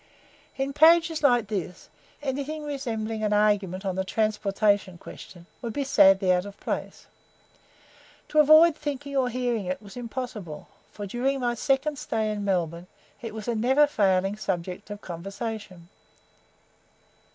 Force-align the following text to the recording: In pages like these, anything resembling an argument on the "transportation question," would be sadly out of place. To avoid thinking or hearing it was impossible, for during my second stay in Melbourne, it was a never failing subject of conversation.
In 0.57 0.73
pages 0.73 1.21
like 1.21 1.47
these, 1.47 1.87
anything 2.23 2.63
resembling 2.63 3.21
an 3.23 3.33
argument 3.33 3.85
on 3.85 3.93
the 3.95 4.03
"transportation 4.03 4.97
question," 4.97 5.45
would 5.61 5.73
be 5.73 5.83
sadly 5.83 6.31
out 6.33 6.43
of 6.43 6.59
place. 6.59 7.05
To 8.29 8.39
avoid 8.39 8.75
thinking 8.75 9.15
or 9.15 9.29
hearing 9.29 9.67
it 9.67 9.79
was 9.79 9.95
impossible, 9.95 10.69
for 10.91 11.05
during 11.05 11.39
my 11.39 11.53
second 11.53 11.99
stay 11.99 12.31
in 12.31 12.43
Melbourne, 12.43 12.87
it 13.21 13.31
was 13.35 13.47
a 13.47 13.53
never 13.53 13.85
failing 13.85 14.37
subject 14.37 14.89
of 14.89 15.01
conversation. 15.01 15.87